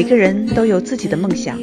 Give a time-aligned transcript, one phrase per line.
[0.00, 1.60] 每个人都有自己的梦想，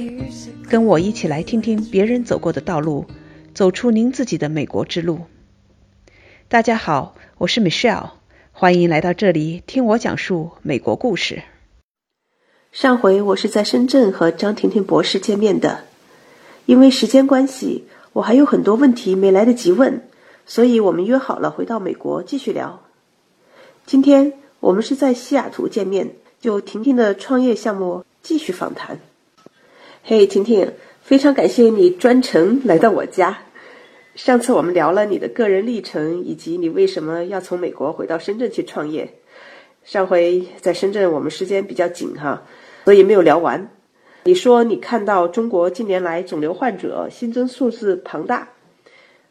[0.70, 3.08] 跟我一起来听听别人走过的道路，
[3.56, 5.22] 走出您自己的美国之路。
[6.48, 8.12] 大家好，我是 Michelle，
[8.52, 11.42] 欢迎来到这里听我讲述美国故事。
[12.72, 15.86] 上回我是在深圳和张婷婷博士见面的，
[16.68, 20.04] 因为时间关系，我还有很多问题没来得及问，
[20.46, 22.84] 所以我们约好了回到美国继续聊。
[23.88, 29.00] 今天我们是在西雅图见面，就婷婷的创业项目继续访谈。
[30.04, 33.40] 嘿，婷婷，非常感谢你专程来到我家。
[34.16, 39.14] 上次我们聊了你的个人历程，以及你为什么要从美国回到深圳去创业。
[39.86, 42.44] 上回在深圳我们时间比较紧哈。
[42.84, 43.72] 所以没有聊完。
[44.26, 48.50] 你说你看到中国近年来肿瘤患者新增数字庞大，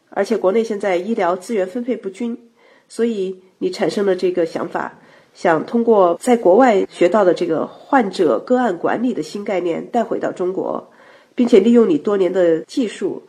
[0.09, 2.49] 而且国内现在医疗资源分配不均，
[2.89, 4.97] 所以你产生了这个想法，
[5.37, 10.89] 想通过在国外学到的这个患者个案管理的新概念带回到中国，
[11.35, 13.21] 并且利用你多年的技术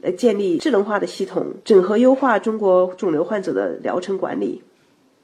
[0.00, 4.62] 来建立智能化的系统，整合优化中国肿瘤患者的疗程管理。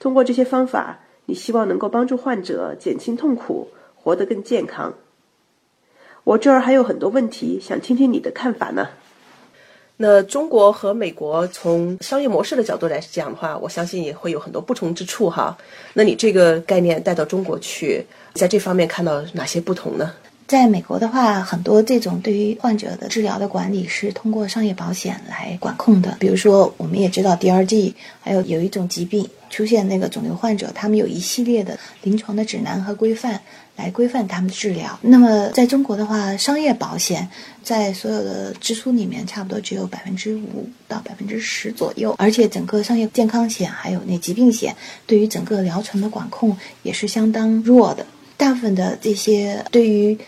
[0.01, 3.69] 通过这些方法，你希望能够帮助患者减轻痛苦。
[4.05, 4.95] 活得更健康。
[6.25, 8.89] 我这儿还有很多问题，想听听你的看法呢。
[10.05, 15.57] 那中国和美国从商业模式的角度来讲的话，我相信也会有很多不同之处哈。
[15.95, 20.13] 那你这个概念带到中国去，在这方面看到哪些不同呢？
[20.53, 26.19] 在美国的话，很多这种对于患者的治疗的管理是通过商业保险来管控的。
[26.21, 33.41] 比如说，我们也知道 DRG，还有有一种疾病出现那个肿瘤患者，他们有一系列的临床的指南和规范
[33.77, 34.99] 来规范他们的治疗。
[35.01, 37.27] 那么在中国的话，商业保险
[37.65, 48.05] 在所有的支出里面差不多只有百分之五到百分之十左右，而且整个商业健康险还有那疾病险对于整个疗程的管控也是相当弱的。
[48.35, 50.19] 大部分的这些对于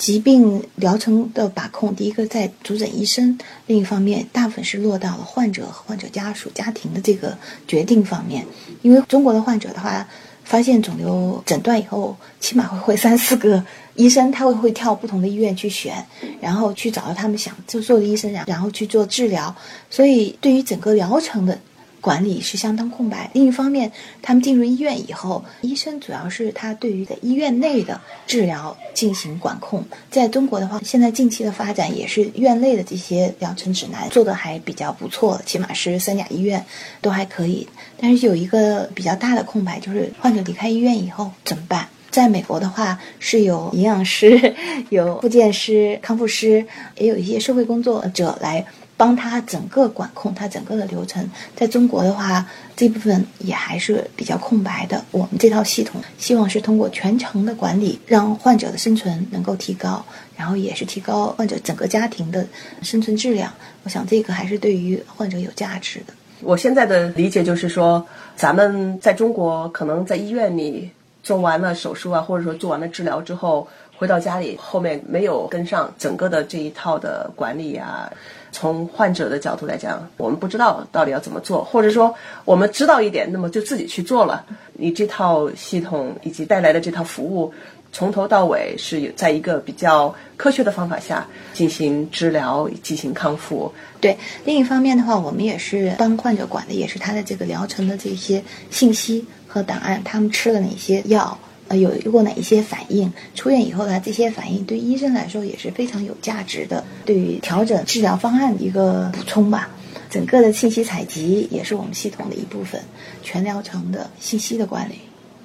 [0.00, 7.36] 疾病疗程的把控，第一个在主诊医生，另一方面大部分是落到了患者和患者家属家庭的这个
[7.68, 8.46] 决定方面。
[8.80, 10.08] 因为中国的患者的话，
[10.42, 13.62] 发现肿瘤诊断以后，起码会会三四个
[13.94, 16.02] 医生，他会会跳不同的医院去选，
[16.40, 19.54] 然后去找到他们想就做的医生，然然后去做治疗。
[19.90, 21.58] 所以对于整个疗程的。
[22.00, 23.30] 管理是相当空白。
[23.34, 29.84] 另一方面，他们进入医院以后，医生主要是他对于在医院内的治疗进行管控。
[30.10, 36.64] 在中国的话，现在近期的发展也是院内的这些疗程指南做的还比较不错，起码是三甲医院
[37.00, 37.68] 都还可以。
[37.98, 41.88] 但是有一个比较大的空白，就是患者离开医院以后怎么办？
[42.10, 44.56] 在美国的话，是有营养师、
[44.90, 48.66] 有复健师、康复师，也有一些社会工作者来。
[49.00, 52.44] 帮他整个管控他整个的流程，在中国的话，
[52.76, 55.02] 这部分也还是比较空白的。
[55.10, 60.04] 我们这套系统希望是通过全程的管理，让患者的生存能够提高，
[60.36, 62.46] 然后也是提高患者整个家庭的
[62.82, 63.50] 生存质量。
[63.84, 66.12] 我想这个还是对于患者有价值的。
[66.42, 68.06] 我现在的理解就是说，
[68.36, 70.90] 咱们在中国可能在医院里
[71.22, 73.66] 做完了手术啊，或者说做完了治疗之后，
[73.96, 78.10] 回到家里后面没有跟上整个的这一套的管理啊。
[78.52, 82.12] 从患者的角度来讲，我们不知道到底要怎么做，或者说
[82.44, 84.44] 我们知道一点，那么就自己去做了。
[84.72, 87.54] 你这套系统以及带来的这套服务，
[87.92, 93.72] 从头到尾是在一个比较科学的方法下进行治疗、进行康复。
[94.00, 101.38] 对，另一方面的话，我们也是帮患者管的，也是他的这个疗程的这些信息和档案，他们吃了哪些药。
[101.68, 103.12] 呃，有过哪一些反应？
[103.36, 104.02] 出院以后呢？
[104.04, 109.70] 这些反应对医生来说也是非常有价值的，对于调整治疗方案的一个补充吧。
[110.10, 112.80] 整个的信息采集也是我们系统的一部分，
[113.22, 114.94] 全疗程的信息的管理。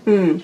[0.05, 0.41] 嗯，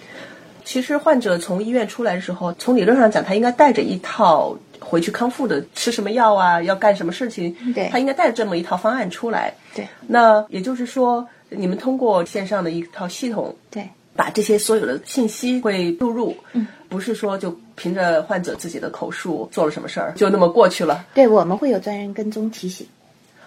[0.63, 9.53] 其实患者从医院出来的时候，从理论上讲，他应该带着一套回去康复的，吃什么药啊，要干什么事情，对他应该带着这么一套方案出来。
[9.75, 13.87] 对，那也就是说，你们通过线上的一套系统，对。
[14.13, 21.05] 把这些所有的信息会录入，嗯，不是说就凭着患者自己的口述做了什么事儿就那么过去了。
[21.13, 22.85] 对，我们会有专人跟踪提醒。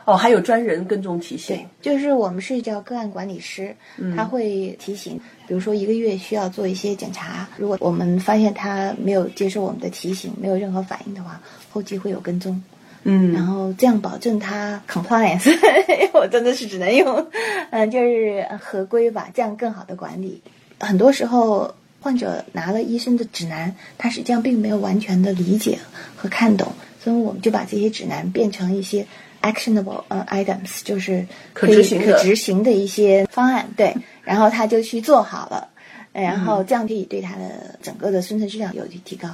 [0.04, 1.56] 哦，还有专人跟踪提醒。
[1.56, 3.74] 对，就是我们是叫个案管理师，
[4.16, 11.40] 他会提醒，比如说一个月需要做一些检查，如果我们发现他没有接受我们的提醒，没有任何反应的话，
[11.70, 12.62] 后期会有跟踪。
[13.06, 15.54] 嗯，然后这样保证他 compliance，
[16.14, 17.26] 我真的是只能用，
[17.70, 20.40] 嗯，就是合规吧，这样更好的管理。
[20.80, 25.78] 很多时候，患者拿了医生的指南，他实际上并没有完全的理解
[26.16, 26.72] 和看懂，
[27.04, 29.06] 所以我们就把这些指南变成一些
[29.42, 35.68] actionable 呃 items，就是可以可执行的一些方案，对，然后他就去做好了，
[36.14, 39.28] 然后这样可以对他的整个的生存质量有提高。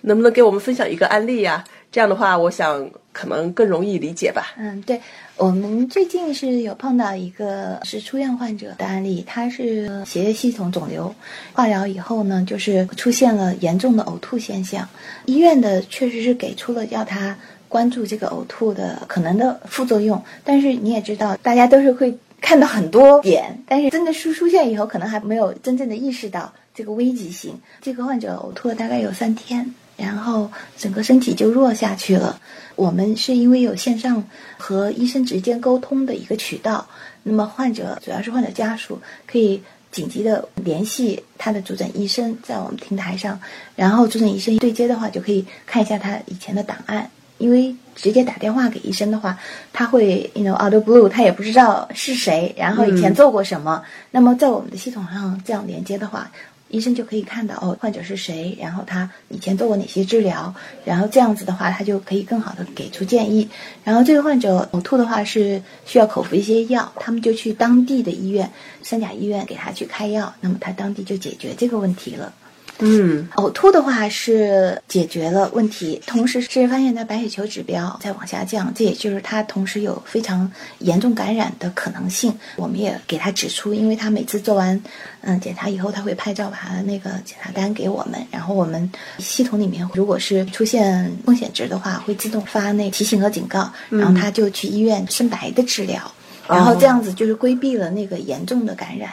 [0.00, 1.62] 能不能给我们分享一个案例呀？
[1.92, 4.54] 这样的话，我想可能更容易理解吧。
[4.58, 5.00] 嗯，对，
[5.36, 11.14] 我们最近是有碰到一个是出院患者的案例，他是血液系统肿瘤，
[11.54, 14.86] 化疗以后呢，就是出现了严重的呕吐现象，
[15.24, 17.34] 医院的确实是给出了要他
[17.68, 27.58] 关注这个呕吐的可能的副作用，但是你也知道，大家都是会看到很多点，但是真的出出现以后，可能还没有真正的意识到这个危急性。
[27.80, 29.74] 这个患者呕吐了大概有三天。
[29.96, 32.40] 然后整个身体就弱下去了。
[32.74, 34.22] 我们是因为有线上
[34.58, 36.86] 和医生直接沟通的一个渠道，
[37.22, 43.40] 那么患者主要是患者家属可以紧急的联系他的主诊医生，在我们平台上，
[43.74, 47.10] 然后主诊医生对接的话，就可以看一下他以前的档案。
[47.38, 49.38] 因为直接打电话给医生的话，
[49.70, 53.82] 他会，you know，out of blue，他也不知道是谁，然后以前做过什么。
[54.10, 56.30] 那么在我们的系统上这样连接的话。
[56.76, 63.48] 医生就可以看到哦，患者是谁，然后他以前做过哪些治疗，然后这样子的话，他就可以更好的给出建议。
[63.82, 68.50] 然后这个患者呕吐的话是需要口服一些药，他们就去当地的医院，
[68.82, 72.30] 三甲医院给他去开药，那么他当地就解决这个问题了。
[72.78, 80.50] 嗯，呕吐的话是解决了问题，同时是发现他白血球指标在往下降，这也就是他同时有非常
[80.80, 82.32] 严重感染的可能性。
[82.56, 84.80] 我们也给他指出，因为他每次做完
[85.22, 96.00] 嗯检查以后，他会拍照把他的那个检查单给我们，然后我们系统里面如果是出现风险值的话，会自动发那提醒和警告，然后他就去医院深白的治疗，
[96.46, 99.10] 然后这样子就是规避了那个严重的感染。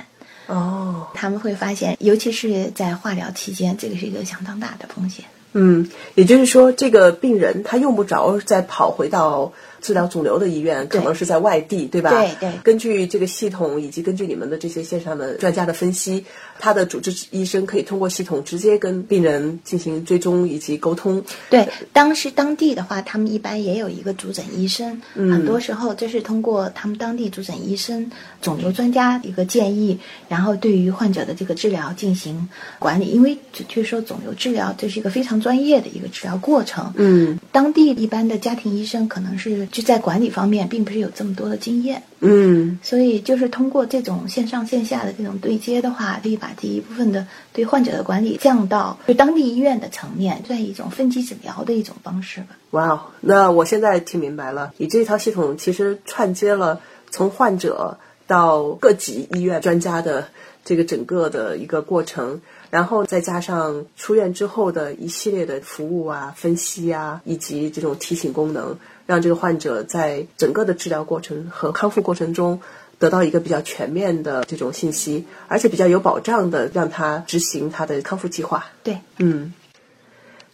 [0.47, 5.25] 哦，他们会发现，尤其是在化疗期间，这个是一个相当大的风险。
[5.53, 9.53] 嗯，也就是说，这个病人他用不着再跑回到。
[9.83, 12.09] 治疗肿瘤的医院可能是在外地，对吧？
[12.09, 12.53] 对对。
[12.63, 16.23] 根据这个系统以及根据你们的这些线上的专家的分析，
[16.57, 21.21] 他的主治医生可以通过系统直接跟病人进行追踪以及沟通。
[21.49, 28.09] 对，当时当地的话，他们一般也有一个主诊医生，很多时候这是通过他们当地主诊医生、
[28.41, 29.99] 肿瘤专家一个建议，
[30.29, 32.47] 然后对于患者的这个治疗进行
[32.79, 33.07] 管理。
[33.07, 36.93] 因为准确说，肿瘤治疗这是一个非常专业的一个治疗过程。
[36.95, 39.67] 嗯，当地一般的家庭医生可能是。
[39.73, 52.49] 就在管理方面，并不是有这么多的经验，嗯，所以就是通过这种线上线下的这种对接的话，可以把这一部分的对患者的管理降到就当地医院的层面，算一种分级诊疗的一种方式吧。
[52.69, 56.79] 哇哦，那我现在听明白了，你这套系统其实串接了
[57.09, 57.97] 从患者
[58.27, 60.27] 到各级医院专家的
[60.63, 62.39] 这个整个的一个过程。
[62.73, 68.75] 然后再加上出院之后的一系列的服务啊、分析啊，以及这种提醒功能，
[69.05, 72.59] 让这个患者在整个的治疗过程和康复过程中
[72.97, 78.65] 得到一个比较全面的这种信息，而且比较有保障的，让他执行他的康复计划。
[78.81, 79.53] 对，嗯。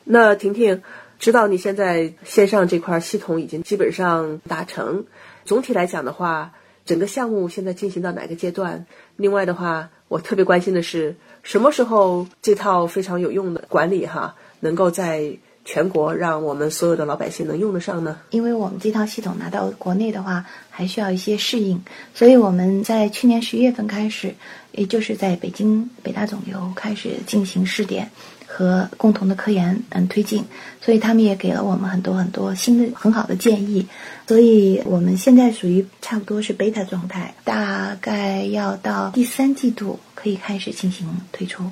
[0.03, 0.83] 那婷婷，
[1.19, 5.05] 知道你现在线上这块系统已经基本上达成，
[5.45, 6.51] 总体来讲的话，
[6.89, 8.83] 整个项目现在进行到哪个阶段？
[9.15, 11.15] 另外的话，我特别关心的是。
[11.43, 15.31] 什么时候这套非常有用的管理哈，能够在
[15.63, 18.17] 全国让我们所有的老百姓能用得上呢？
[18.31, 21.79] 因为我们这套系统拿到国内的话，还需要一些适应，
[22.15, 24.33] 所以我们在去年十月份开始，
[24.71, 28.09] 也就是在北京北大肿瘤开始进行试点
[28.51, 30.43] 和共同的科研嗯推进，
[30.81, 33.87] 所以他们也给了我们很多很多新的很好的建议，
[34.27, 39.99] 所以我们现在属于差不多是 beta 状态，大概要到第三季度。
[40.21, 41.63] 可以开始进行推出。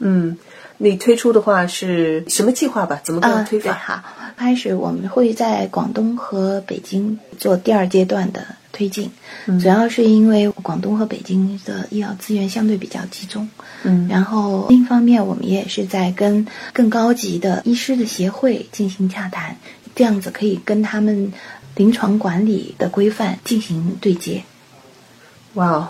[0.00, 0.36] 嗯，
[0.76, 3.00] 你推出的话是什么计划吧？
[3.02, 3.72] 怎么个推法？
[3.72, 4.04] 好，
[4.36, 9.10] 开始我们会在广东和北京做第二阶段的推进，
[9.60, 13.48] 主要是因为广东和北京的医疗资源相对比较集中。
[13.84, 19.56] 嗯，然后另一方面，我们也是在跟更高级的医师的协会进行洽谈，
[19.94, 21.32] 这样子可以跟他们
[21.76, 24.42] 临床管理的规范进行对接。
[25.54, 25.88] 哇哦！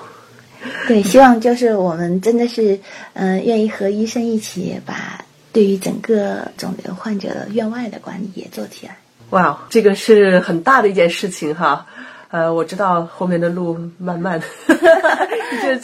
[0.88, 2.78] 对， 希望就是我们真的是，
[3.14, 8.96] 嗯，愿意和医生一起把对于整个肿瘤患者院外的管理也做起来。
[9.30, 11.86] 哇，这个是很大的一件事情哈。
[12.32, 14.40] 呃，我知道后面的路慢慢，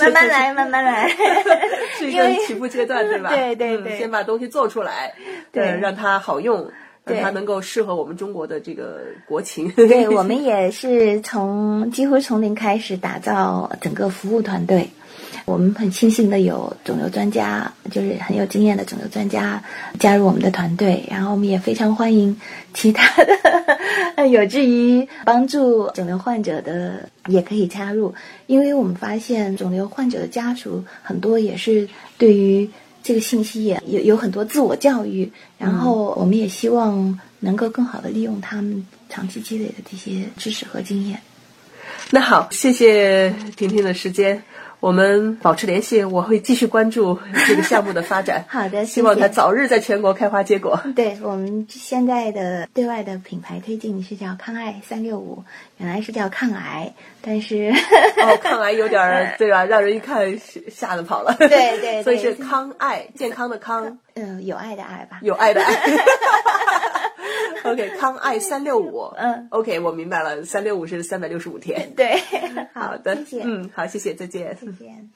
[0.01, 1.09] 慢慢来，慢慢来，
[1.99, 3.29] 是一个起步阶段，对吧？
[3.29, 5.15] 对 对对，先把东西做出来，
[5.53, 6.71] 对，让它好用。
[7.23, 9.71] 它能够适合我们中国的这个国情。
[9.73, 14.91] 对 我们也是从几乎从零开始打造整个服务团队。
[15.49, 19.63] 我们很庆幸的有肿瘤专家，就是很有经验的肿瘤专家
[19.99, 21.03] 加入我们的团队。
[21.11, 22.39] 然后我们也非常欢迎
[22.75, 28.15] 其他的 有志于帮助肿瘤患者的也可以加入，
[28.47, 31.89] 因为我们发现肿瘤患者的家属很多也是
[32.19, 32.69] 对于。
[33.01, 41.19] 这个信息也有有很多自我教育，然后我们也希望能够更好的利用他们长期积累的这些知识和经验。
[42.11, 44.43] 那好，谢谢婷婷的时间。
[44.81, 48.45] 我们保持联系，我会继续关注 这个项目的发展。
[48.49, 50.81] 好的，希望它早日在全国开花结果。
[50.95, 55.43] 对我们现在的对外的品牌推进是叫康爱三六五，
[55.79, 57.73] 原来是叫抗癌，但是
[58.23, 59.65] 哦，抗癌有点儿 对吧？
[59.65, 60.39] 让人一看
[60.71, 61.35] 吓得跑了。
[61.39, 61.49] 对
[61.81, 65.75] 对， 所以是康爱，健康的康，嗯，有爱的爱吧，有爱的爱。
[67.65, 71.93] OK，康爱三六五， 嗯，OK，我明白了，三六五是三百六十五天。
[71.97, 72.21] 对，
[72.73, 74.57] 好的，谢谢，嗯，好，谢谢，再见。
[74.61, 75.11] 再见。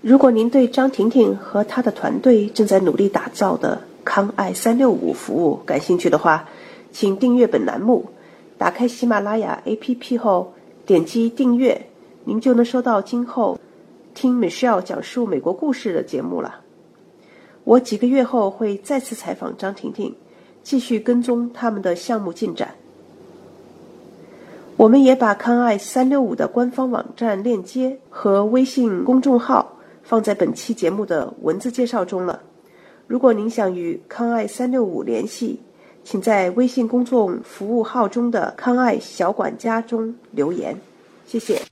[0.00, 6.48] 如果您对张婷婷和她的团队正在努力打造的康爱三六五服务感兴趣的话，
[6.90, 8.10] 请订阅本栏目。
[8.58, 10.54] 打开喜马拉雅 APP 后，
[10.86, 11.86] 点击订阅，
[12.24, 13.58] 您就能收到今后
[14.14, 16.60] 听 Michelle 讲述美国故事的节目了。
[17.64, 20.14] 我几个月后会再次采访张婷婷。
[20.62, 22.74] 继续跟踪他们的项目进展。
[24.76, 32.40] 我们也把康爱三六五的官方网站链接和微信公众号放在本期节目的文字介绍中了。
[33.06, 35.60] 如果您想与康爱三六五联系，
[36.02, 40.76] 请在微信公众服务号中的“康爱小管家”中留言。
[41.26, 41.71] 谢谢。